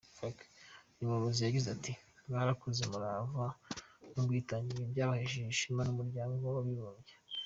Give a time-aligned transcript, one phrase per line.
[0.93, 1.91] Uyu muyobozi yagize ati:
[2.27, 3.45] “Mwakoranye umurava
[4.13, 7.15] n’ubwitange, ibi byahesheje ishema umuryango w’abibumbye.”